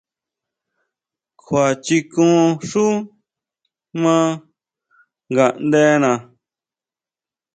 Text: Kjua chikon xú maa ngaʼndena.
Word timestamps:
Kjua 1.41 1.65
chikon 1.85 2.41
xú 2.69 2.85
maa 4.01 4.27
ngaʼndena. 5.31 6.11